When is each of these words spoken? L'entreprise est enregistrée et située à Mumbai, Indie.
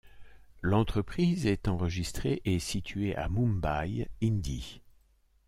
L'entreprise 0.63 1.45
est 1.45 1.67
enregistrée 1.67 2.41
et 2.43 2.57
située 2.57 3.15
à 3.15 3.29
Mumbai, 3.29 4.09
Indie. 4.23 4.81